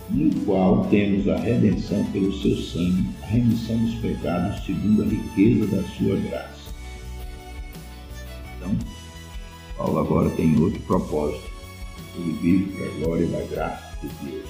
no 0.09 0.33
qual 0.45 0.85
temos 0.85 1.27
a 1.27 1.37
redenção 1.37 2.03
pelo 2.11 2.33
Seu 2.41 2.55
sangue, 2.57 3.05
a 3.23 3.25
remissão 3.27 3.77
dos 3.77 3.95
pecados 3.95 4.65
segundo 4.65 5.03
a 5.03 5.05
riqueza 5.05 5.67
da 5.75 5.83
Sua 5.83 6.17
graça. 6.17 6.71
Então, 8.57 8.75
Paulo 9.77 9.99
agora 9.99 10.29
tem 10.31 10.57
outro 10.59 10.79
propósito. 10.81 11.49
Ele 12.15 12.37
vive 12.41 12.73
para 12.73 12.85
a 12.87 13.05
glória 13.05 13.27
da 13.27 13.41
graça 13.45 13.97
de 14.01 14.29
Deus, 14.29 14.49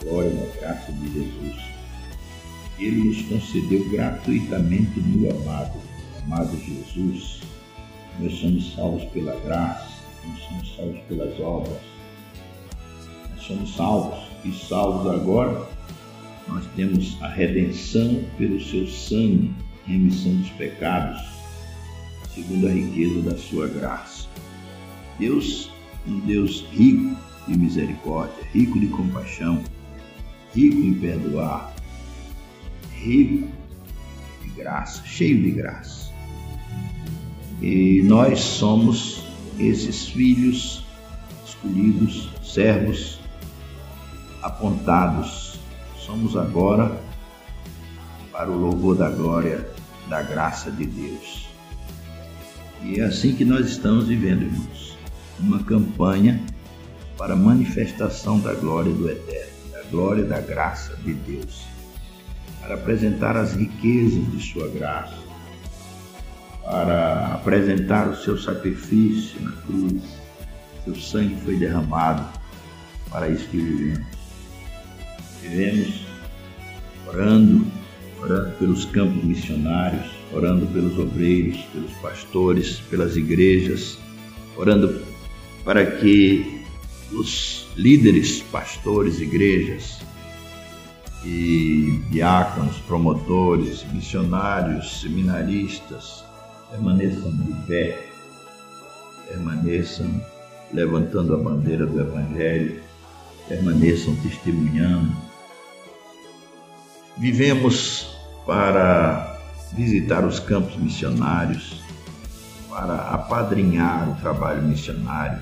a 0.00 0.04
glória 0.04 0.30
da 0.30 0.60
graça 0.60 0.92
de 0.92 1.12
Jesus 1.12 1.75
ele 2.78 3.04
nos 3.04 3.22
concedeu 3.22 3.88
gratuitamente 3.90 5.00
no 5.00 5.30
amado, 5.30 5.80
amado 6.24 6.58
Jesus. 6.58 7.40
Nós 8.20 8.34
somos 8.38 8.74
salvos 8.74 9.04
pela 9.10 9.38
graça, 9.40 9.88
nós 10.26 10.38
somos 10.40 10.76
salvos 10.76 11.00
pelas 11.08 11.40
obras. 11.40 11.78
Nós 13.30 13.46
somos 13.46 13.74
salvos 13.74 14.18
e 14.44 14.52
salvos 14.52 15.10
agora. 15.10 15.68
Nós 16.48 16.64
temos 16.76 17.16
a 17.22 17.28
redenção 17.28 18.22
pelo 18.38 18.60
seu 18.62 18.86
sangue, 18.86 19.52
remissão 19.86 20.34
dos 20.36 20.50
pecados, 20.50 21.20
segundo 22.34 22.68
a 22.68 22.70
riqueza 22.70 23.22
da 23.22 23.36
sua 23.36 23.68
graça. 23.68 24.28
Deus, 25.18 25.70
um 26.06 26.20
Deus 26.20 26.64
rico 26.72 27.16
de 27.48 27.58
misericórdia, 27.58 28.44
rico 28.52 28.78
de 28.78 28.86
compaixão, 28.88 29.62
rico 30.54 30.78
em 30.78 30.94
perdoar, 30.94 31.75
rico 33.06 33.48
de 34.42 34.50
graça, 34.50 35.02
cheio 35.04 35.40
de 35.40 35.50
graça. 35.52 36.10
E 37.62 38.02
nós 38.04 38.40
somos 38.40 39.22
esses 39.58 40.08
filhos 40.08 40.84
escolhidos, 41.46 42.28
servos, 42.42 43.18
apontados, 44.42 45.58
somos 45.98 46.36
agora 46.36 47.00
para 48.30 48.50
o 48.50 48.58
louvor 48.58 48.96
da 48.96 49.08
glória 49.08 49.66
da 50.08 50.22
graça 50.22 50.70
de 50.70 50.84
Deus. 50.84 51.48
E 52.82 53.00
é 53.00 53.04
assim 53.04 53.34
que 53.34 53.44
nós 53.44 53.66
estamos 53.66 54.06
vivendo, 54.06 54.42
irmãos. 54.42 54.96
Uma 55.40 55.62
campanha 55.62 56.40
para 57.16 57.34
manifestação 57.34 58.38
da 58.38 58.54
glória 58.54 58.92
do 58.92 59.10
Eterno, 59.10 59.72
da 59.72 59.82
glória 59.90 60.24
da 60.24 60.40
graça 60.40 60.94
de 60.96 61.14
Deus, 61.14 61.64
para 62.66 62.74
apresentar 62.74 63.36
as 63.36 63.54
riquezas 63.54 64.28
de 64.32 64.42
Sua 64.42 64.66
graça, 64.68 65.16
para 66.64 67.34
apresentar 67.34 68.08
o 68.08 68.16
seu 68.16 68.36
sacrifício 68.36 69.40
na 69.40 69.52
cruz. 69.52 70.02
Seu 70.84 70.96
sangue 70.96 71.36
foi 71.44 71.56
derramado 71.56 72.26
para 73.08 73.28
isso 73.28 73.48
que 73.48 73.58
vivemos. 73.58 74.06
Vivemos 75.42 76.06
orando, 77.06 77.66
orando 78.20 78.50
pelos 78.56 78.84
campos 78.86 79.22
missionários, 79.22 80.10
orando 80.32 80.66
pelos 80.66 80.98
obreiros, 80.98 81.60
pelos 81.72 81.92
pastores, 82.02 82.80
pelas 82.90 83.16
igrejas, 83.16 83.96
orando 84.56 85.02
para 85.64 85.86
que 85.86 86.64
os 87.12 87.68
líderes, 87.76 88.42
pastores, 88.42 89.20
igrejas 89.20 90.00
e 91.26 92.00
diáconos, 92.08 92.78
promotores, 92.80 93.84
missionários, 93.92 95.00
seminaristas 95.00 96.24
permaneçam 96.70 97.32
de 97.32 97.52
pé, 97.66 98.06
permaneçam 99.28 100.22
levantando 100.72 101.34
a 101.34 101.38
bandeira 101.38 101.84
do 101.84 102.00
Evangelho, 102.00 102.80
permaneçam 103.48 104.14
testemunhando. 104.16 105.16
Vivemos 107.16 108.16
para 108.44 109.36
visitar 109.72 110.24
os 110.24 110.38
campos 110.38 110.76
missionários, 110.76 111.82
para 112.68 112.94
apadrinhar 113.10 114.10
o 114.10 114.14
trabalho 114.20 114.62
missionário. 114.62 115.40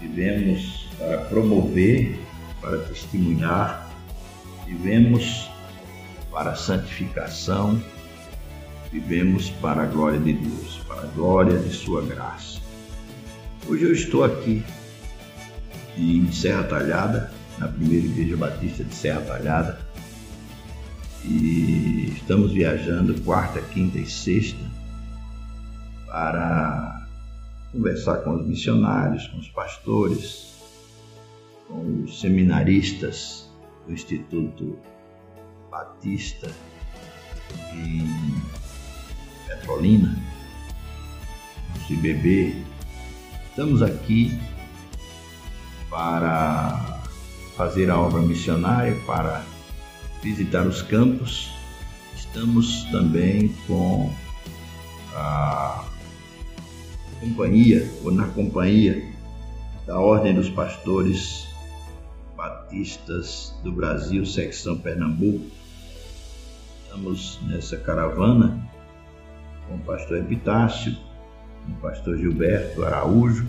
Vivemos 0.00 0.88
para 0.98 1.18
promover, 1.18 2.18
para 2.60 2.78
testemunhar. 2.78 3.83
Vivemos 4.66 5.50
para 6.30 6.52
a 6.52 6.56
santificação. 6.56 7.80
Vivemos 8.90 9.50
para 9.50 9.82
a 9.82 9.86
glória 9.86 10.18
de 10.18 10.32
Deus, 10.32 10.78
para 10.86 11.02
a 11.02 11.06
glória 11.06 11.58
de 11.58 11.70
Sua 11.70 12.02
graça. 12.02 12.60
Hoje 13.68 13.84
eu 13.84 13.92
estou 13.92 14.24
aqui 14.24 14.62
em 15.96 16.30
Serra 16.32 16.64
Talhada, 16.64 17.32
na 17.58 17.68
primeira 17.68 18.06
igreja 18.06 18.36
batista 18.36 18.84
de 18.84 18.94
Serra 18.94 19.20
Talhada, 19.22 19.80
e 21.24 22.12
estamos 22.14 22.52
viajando 22.52 23.20
quarta, 23.22 23.60
quinta 23.60 23.98
e 23.98 24.06
sexta 24.06 24.58
para 26.06 27.06
conversar 27.72 28.18
com 28.18 28.36
os 28.36 28.46
missionários, 28.46 29.26
com 29.28 29.38
os 29.38 29.48
pastores, 29.48 30.54
com 31.66 32.04
os 32.04 32.20
seminaristas 32.20 33.43
do 33.86 33.92
Instituto 33.92 34.78
Batista 35.70 36.50
em 37.72 38.42
Petrolina, 39.46 40.16
no 41.74 41.80
CBB. 41.86 42.56
Estamos 43.50 43.82
aqui 43.82 44.38
para 45.90 47.00
fazer 47.56 47.90
a 47.90 47.98
obra 47.98 48.20
missionária, 48.20 48.94
para 49.06 49.44
visitar 50.22 50.66
os 50.66 50.82
campos. 50.82 51.50
Estamos 52.16 52.84
também 52.90 53.48
com 53.66 54.12
a 55.14 55.84
companhia, 57.20 57.88
ou 58.02 58.10
na 58.10 58.26
companhia 58.28 59.12
da 59.86 60.00
Ordem 60.00 60.34
dos 60.34 60.48
Pastores 60.48 61.53
Batistas 62.74 63.54
do 63.62 63.70
Brasil, 63.70 64.26
secção 64.26 64.76
Pernambuco. 64.76 65.46
Estamos 66.82 67.38
nessa 67.46 67.76
caravana 67.76 68.68
com 69.68 69.76
o 69.76 69.78
pastor 69.78 70.18
Epitácio, 70.18 70.96
com 71.64 71.72
o 71.72 71.76
pastor 71.76 72.18
Gilberto 72.18 72.84
Araújo, 72.84 73.46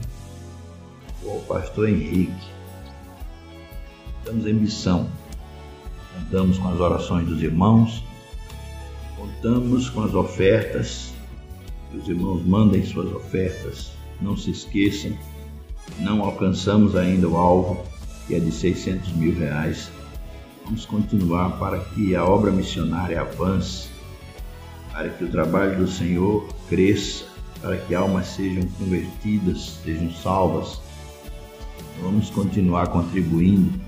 com 1.23 1.37
o 1.37 1.41
pastor 1.41 1.89
Henrique. 1.89 2.31
Estamos 4.19 4.45
em 4.45 4.53
missão 4.53 5.09
contamos 6.13 6.59
com 6.59 6.69
as 6.69 6.79
orações 6.79 7.27
dos 7.27 7.41
irmãos, 7.41 8.03
contamos 9.17 9.89
com 9.89 10.03
as 10.03 10.13
ofertas, 10.13 11.11
que 11.89 11.97
os 11.97 12.07
irmãos 12.07 12.45
mandem 12.45 12.85
suas 12.85 13.11
ofertas, 13.11 13.91
não 14.21 14.37
se 14.37 14.51
esqueçam, 14.51 15.17
não 15.99 16.23
alcançamos 16.23 16.95
ainda 16.95 17.27
o 17.27 17.35
alvo, 17.35 17.94
que 18.27 18.35
é 18.35 18.39
de 18.39 18.51
600 18.51 19.13
mil 19.13 19.37
reais. 19.37 19.91
Vamos 20.63 20.85
continuar 20.85 21.59
para 21.59 21.79
que 21.79 22.15
a 22.15 22.25
obra 22.25 22.51
missionária 22.51 23.21
avance, 23.21 23.89
para 24.91 25.09
que 25.09 25.23
o 25.23 25.29
trabalho 25.29 25.77
do 25.77 25.87
Senhor 25.87 26.47
cresça, 26.67 27.25
para 27.61 27.77
que 27.77 27.93
almas 27.93 28.27
sejam 28.27 28.67
convertidas, 28.79 29.79
sejam 29.83 30.11
salvas. 30.11 30.79
Vamos 32.01 32.29
continuar 32.29 32.87
contribuindo. 32.87 33.79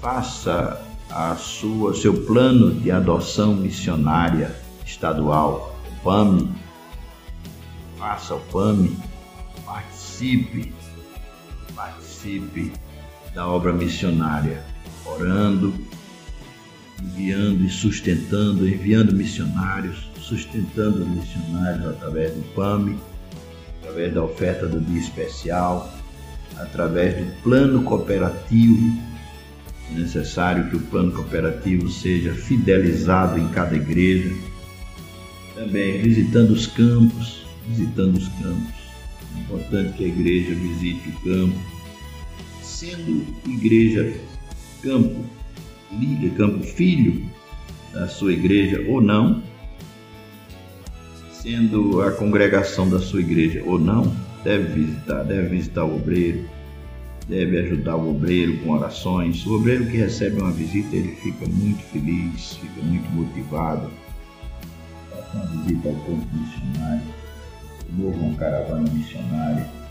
Faça 0.00 0.80
a 1.10 1.34
sua 1.36 1.94
seu 1.94 2.24
plano 2.24 2.74
de 2.74 2.90
adoção 2.90 3.54
missionária 3.54 4.54
estadual, 4.84 5.76
o 5.90 6.04
PAMI. 6.04 6.50
Faça 7.98 8.34
o 8.34 8.40
PAMI, 8.40 8.96
participe, 9.64 10.72
participe 11.74 12.72
da 13.34 13.46
obra 13.46 13.72
missionária, 13.72 14.62
orando, 15.04 15.74
enviando 17.02 17.64
e 17.64 17.68
sustentando, 17.68 18.68
enviando 18.68 19.14
missionários, 19.14 20.08
sustentando 20.20 21.02
os 21.02 21.08
missionários 21.08 21.86
através 21.86 22.32
do 22.32 22.42
PAMI, 22.54 22.98
através 23.80 24.14
da 24.14 24.22
oferta 24.22 24.66
do 24.66 24.80
dia 24.80 25.00
especial, 25.00 25.92
através 26.58 27.16
do 27.16 27.42
plano 27.42 27.82
cooperativo 27.82 29.12
é 29.92 29.98
necessário 29.98 30.70
que 30.70 30.76
o 30.76 30.80
plano 30.80 31.12
cooperativo 31.12 31.88
seja 31.90 32.32
fidelizado 32.32 33.38
em 33.38 33.48
cada 33.48 33.76
igreja. 33.76 34.34
Também 35.54 36.00
visitando 36.00 36.50
os 36.50 36.66
campos, 36.66 37.44
visitando 37.68 38.16
os 38.16 38.28
campos. 38.28 38.72
É 39.36 39.40
importante 39.40 39.92
que 39.92 40.04
a 40.04 40.08
igreja 40.08 40.54
visite 40.54 41.08
o 41.10 41.12
campo. 41.20 41.71
Sendo 42.82 43.24
igreja 43.46 44.12
campo, 44.82 45.24
liga 45.92 46.34
campo 46.34 46.64
filho 46.64 47.24
da 47.92 48.08
sua 48.08 48.32
igreja 48.32 48.84
ou 48.88 49.00
não, 49.00 49.40
sendo 51.30 52.02
a 52.02 52.10
congregação 52.10 52.90
da 52.90 52.98
sua 52.98 53.20
igreja 53.20 53.62
ou 53.64 53.78
não, 53.78 54.12
deve 54.42 54.80
visitar, 54.80 55.22
deve 55.22 55.46
visitar 55.50 55.84
o 55.84 55.94
obreiro, 55.94 56.44
deve 57.28 57.60
ajudar 57.60 57.94
o 57.94 58.10
obreiro 58.10 58.58
com 58.58 58.70
orações. 58.70 59.46
O 59.46 59.54
obreiro 59.54 59.86
que 59.86 59.98
recebe 59.98 60.40
uma 60.40 60.50
visita, 60.50 60.96
ele 60.96 61.14
fica 61.22 61.46
muito 61.46 61.84
feliz, 61.84 62.56
fica 62.56 62.82
muito 62.82 63.08
motivado. 63.10 63.88
Uma 65.32 65.46
visita 65.46 65.88
ao 65.88 65.94
campo 65.94 66.26
missionário, 66.32 67.06
promova 67.86 68.16
uma 68.16 68.34
caravana 68.34 68.90
missionária, 68.92 69.81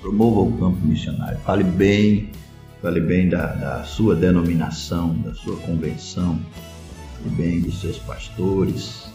promova 0.00 0.40
o 0.40 0.52
campo 0.58 0.86
missionário. 0.86 1.38
Fale 1.40 1.64
bem, 1.64 2.30
fale 2.82 3.00
bem 3.00 3.28
da, 3.28 3.46
da 3.54 3.84
sua 3.84 4.14
denominação, 4.14 5.14
da 5.22 5.34
sua 5.34 5.56
convenção, 5.58 6.38
fale 7.16 7.30
bem 7.36 7.60
dos 7.60 7.80
seus 7.80 7.98
pastores, 7.98 9.10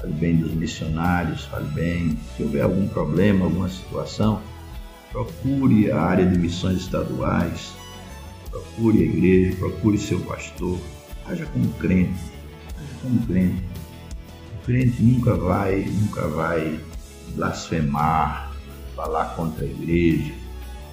fale 0.00 0.12
bem 0.14 0.36
dos 0.36 0.52
missionários, 0.52 1.44
fale 1.44 1.68
bem. 1.72 2.18
Se 2.36 2.42
houver 2.42 2.62
algum 2.62 2.86
problema, 2.88 3.44
alguma 3.44 3.68
situação, 3.68 4.40
Procure 5.10 5.90
a 5.90 6.00
área 6.00 6.24
de 6.24 6.38
missões 6.38 6.82
estaduais, 6.82 7.72
procure 8.48 8.98
a 9.00 9.02
igreja, 9.02 9.56
procure 9.56 9.98
seu 9.98 10.20
pastor. 10.20 10.78
Haja 11.26 11.46
como 11.46 11.68
crente, 11.74 12.14
haja 12.68 12.94
como 13.02 13.26
crente. 13.26 13.64
O 14.54 14.64
crente 14.64 15.02
nunca 15.02 15.34
vai, 15.34 15.80
nunca 15.80 16.28
vai 16.28 16.78
blasfemar, 17.34 18.49
falar 19.00 19.34
contra 19.34 19.64
a 19.64 19.68
igreja, 19.68 20.32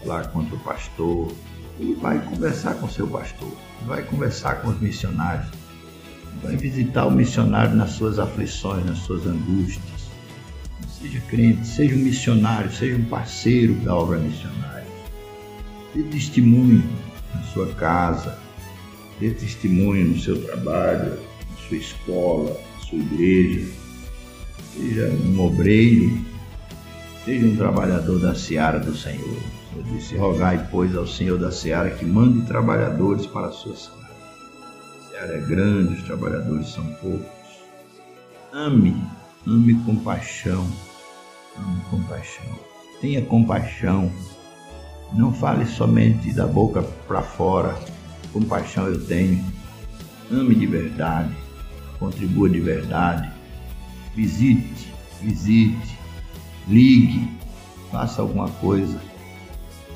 falar 0.01 0.27
contra 0.29 0.55
o 0.55 0.59
pastor. 0.59 1.31
Ele 1.79 1.93
vai 1.95 2.19
conversar 2.25 2.75
com 2.75 2.89
seu 2.89 3.07
pastor, 3.07 3.51
vai 3.85 4.01
conversar 4.01 4.61
com 4.61 4.69
os 4.69 4.79
missionários, 4.79 5.47
vai 6.41 6.55
visitar 6.55 7.05
o 7.05 7.11
missionário 7.11 7.75
nas 7.75 7.91
suas 7.91 8.17
aflições, 8.17 8.85
nas 8.85 8.99
suas 8.99 9.27
angústias 9.27 10.07
Seja 10.99 11.21
crente, 11.29 11.67
seja 11.67 11.93
um 11.93 11.99
missionário, 11.99 12.71
seja 12.71 12.95
um 12.95 13.05
parceiro 13.05 13.75
da 13.75 13.95
obra 13.95 14.17
missionária. 14.17 14.87
Dê 15.93 16.01
testemunho 16.03 16.83
na 17.35 17.43
sua 17.43 17.67
casa, 17.73 18.39
Dê 19.19 19.31
testemunho 19.31 20.09
no 20.09 20.19
seu 20.19 20.41
trabalho, 20.43 21.19
na 21.51 21.67
sua 21.67 21.77
escola, 21.77 22.59
na 22.73 22.79
sua 22.85 22.97
igreja. 22.99 23.67
Seja 24.73 25.09
um 25.25 25.39
obreiro, 25.39 26.19
seja 27.27 27.45
um 27.45 27.57
trabalhador 27.57 28.19
da 28.21 28.33
seara 28.33 28.79
do 28.79 28.95
Senhor. 28.95 29.37
Eu 29.75 29.83
disse: 29.83 30.15
rogai, 30.15 30.65
pois, 30.71 30.95
ao 30.95 31.05
Senhor 31.05 31.37
da 31.37 31.51
seara 31.51 31.89
que 31.89 32.05
mande 32.05 32.47
trabalhadores 32.47 33.25
para 33.25 33.47
a 33.47 33.51
sua 33.51 33.75
seara. 33.75 34.07
A 34.95 35.09
seara 35.09 35.37
é 35.37 35.41
grande, 35.41 35.95
os 35.95 36.03
trabalhadores 36.03 36.69
são 36.69 36.85
poucos. 37.01 37.27
Ame, 38.53 38.95
ame 39.45 39.73
com 39.83 39.97
paixão, 39.97 40.65
ame 41.57 41.81
com 41.89 42.01
paixão. 42.03 42.45
Tenha 43.01 43.21
compaixão. 43.21 44.09
Não 45.13 45.33
fale 45.33 45.65
somente 45.65 46.33
da 46.33 46.47
boca 46.47 46.81
para 47.07 47.21
fora. 47.21 47.77
Compaixão 48.31 48.87
eu 48.87 49.05
tenho. 49.05 49.43
Ame 50.31 50.55
de 50.55 50.65
verdade. 50.65 51.33
Contribua 51.99 52.49
de 52.49 52.59
verdade. 52.59 53.29
Visite, 54.15 54.91
visite, 55.21 55.96
ligue, 56.69 57.27
faça 57.91 58.21
alguma 58.21 58.49
coisa 58.49 58.99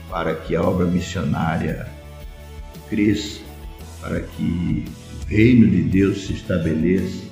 para 0.09 0.35
que 0.35 0.55
a 0.55 0.61
obra 0.61 0.85
missionária 0.85 1.87
cresça, 2.89 3.39
para 4.01 4.19
que 4.21 4.85
o 5.21 5.25
reino 5.27 5.69
de 5.69 5.83
Deus 5.83 6.25
se 6.25 6.33
estabeleça. 6.33 7.23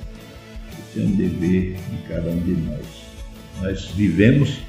Isso 0.80 1.00
é 1.00 1.04
um 1.04 1.16
dever 1.16 1.76
de 1.76 2.08
cada 2.08 2.30
um 2.30 2.40
de 2.40 2.54
nós. 2.62 2.86
Nós 3.62 3.86
vivemos 3.92 4.60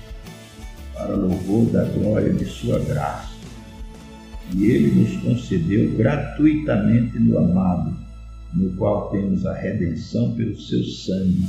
para 0.94 1.14
louvor 1.14 1.66
da 1.70 1.84
glória 1.84 2.32
de 2.32 2.44
Sua 2.44 2.78
graça. 2.80 3.30
E 4.54 4.64
Ele 4.64 5.00
nos 5.00 5.22
concedeu 5.22 5.92
gratuitamente 5.96 7.18
no 7.18 7.38
amado, 7.38 7.96
no 8.52 8.70
qual 8.70 9.10
temos 9.10 9.46
a 9.46 9.54
redenção 9.54 10.32
pelo 10.34 10.60
Seu 10.60 10.82
sangue, 10.84 11.44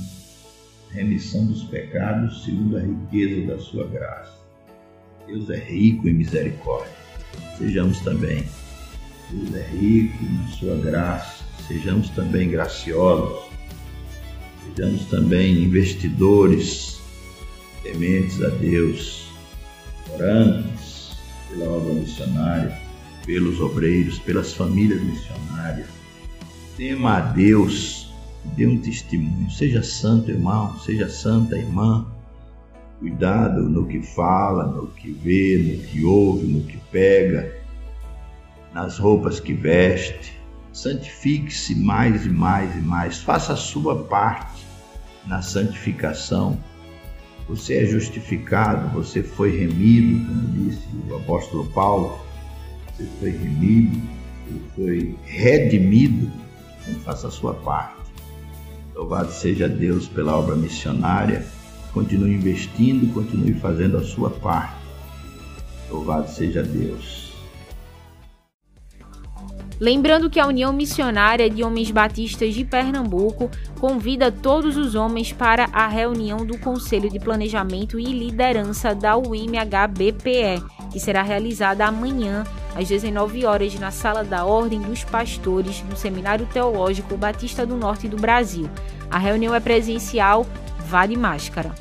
remissão 0.93 1.45
dos 1.45 1.63
pecados 1.63 2.43
segundo 2.43 2.77
a 2.77 2.81
riqueza 2.81 3.47
da 3.47 3.59
Sua 3.59 3.87
graça. 3.87 4.41
Deus 5.27 5.49
é 5.49 5.57
rico 5.57 6.07
em 6.07 6.13
misericórdia. 6.13 6.91
Sejamos 7.57 7.99
também. 8.01 8.43
Deus 9.29 9.55
é 9.55 9.67
rico 9.69 10.23
na 10.23 10.47
Sua 10.47 10.75
graça. 10.77 11.43
Sejamos 11.67 12.09
também 12.09 12.49
graciosos. 12.49 13.49
Sejamos 14.65 15.05
também 15.05 15.63
investidores 15.63 16.99
tementes 17.83 18.41
a 18.41 18.49
Deus 18.49 19.31
orantes 20.13 21.11
pela 21.49 21.69
obra 21.69 21.93
missionária, 21.93 22.77
pelos 23.25 23.59
obreiros, 23.59 24.19
pelas 24.19 24.53
famílias 24.53 25.01
missionárias. 25.01 25.87
Tema 26.77 27.17
a 27.17 27.19
Deus, 27.19 28.00
dê 28.55 28.67
um 28.67 28.77
testemunho. 28.77 29.49
Seja 29.49 29.83
santo, 29.83 30.31
irmão, 30.31 30.77
seja 30.79 31.09
santa, 31.09 31.57
irmã. 31.57 32.05
Cuidado 32.99 33.67
no 33.67 33.87
que 33.87 34.01
fala, 34.01 34.67
no 34.67 34.87
que 34.87 35.11
vê, 35.11 35.57
no 35.57 35.83
que 35.87 36.03
ouve, 36.03 36.45
no 36.45 36.63
que 36.63 36.77
pega, 36.91 37.55
nas 38.73 38.99
roupas 38.99 39.39
que 39.39 39.53
veste. 39.53 40.39
Santifique-se 40.71 41.75
mais 41.75 42.25
e 42.25 42.29
mais 42.29 42.75
e 42.75 42.79
mais. 42.79 43.19
Faça 43.19 43.53
a 43.53 43.57
sua 43.57 44.03
parte 44.03 44.65
na 45.25 45.41
santificação 45.41 46.57
você 47.51 47.79
é 47.79 47.85
justificado, 47.85 48.87
você 48.93 49.21
foi 49.21 49.57
remido, 49.57 50.25
como 50.25 50.47
disse 50.53 50.87
o 51.09 51.15
apóstolo 51.17 51.65
Paulo, 51.71 52.17
você 52.87 53.05
foi 53.19 53.31
remido, 53.31 53.99
você 54.47 54.61
foi 54.73 55.15
redimido, 55.25 56.31
então 56.81 57.01
faça 57.01 57.27
a 57.27 57.31
sua 57.31 57.53
parte. 57.55 58.00
Louvado 58.95 59.31
seja 59.31 59.67
Deus 59.67 60.07
pela 60.07 60.37
obra 60.37 60.55
missionária, 60.55 61.45
continue 61.93 62.35
investindo, 62.35 63.11
continue 63.13 63.53
fazendo 63.53 63.97
a 63.97 64.03
sua 64.03 64.29
parte. 64.29 64.81
Louvado 65.89 66.29
seja 66.29 66.61
Deus. 66.63 67.31
Lembrando 69.81 70.29
que 70.29 70.39
a 70.39 70.45
União 70.45 70.71
Missionária 70.71 71.49
de 71.49 71.63
Homens 71.63 71.89
Batistas 71.89 72.53
de 72.53 72.63
Pernambuco 72.63 73.49
convida 73.79 74.31
todos 74.31 74.77
os 74.77 74.93
homens 74.93 75.33
para 75.33 75.65
a 75.73 75.87
reunião 75.87 76.45
do 76.45 76.55
Conselho 76.59 77.09
de 77.09 77.19
Planejamento 77.19 77.99
e 77.99 78.05
Liderança 78.05 78.93
da 78.93 79.17
UMHBPE, 79.17 80.63
que 80.91 80.99
será 80.99 81.23
realizada 81.23 81.87
amanhã 81.87 82.43
às 82.75 82.87
19 82.87 83.45
horas 83.45 83.73
na 83.75 83.91
Sala 83.91 84.23
da 84.23 84.45
Ordem 84.45 84.81
dos 84.81 85.03
Pastores 85.03 85.83
no 85.83 85.95
Seminário 85.95 86.45
Teológico 86.45 87.17
Batista 87.17 87.65
do 87.65 87.75
Norte 87.75 88.07
do 88.07 88.17
Brasil. 88.17 88.69
A 89.09 89.17
reunião 89.17 89.53
é 89.53 89.59
presencial, 89.59 90.45
vá 90.87 91.05
de 91.05 91.17
máscara. 91.17 91.71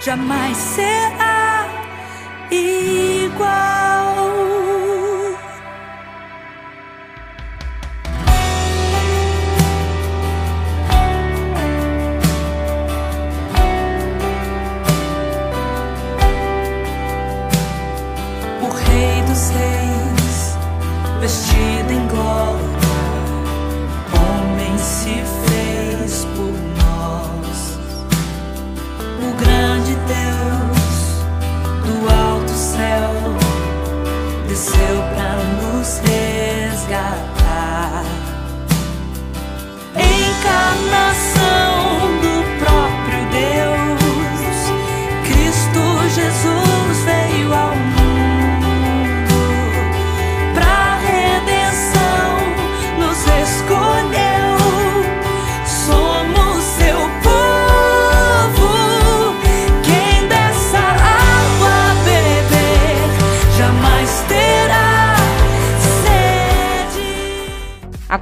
Jamais 0.00 0.56
será 0.56 1.66
igual. 2.50 3.83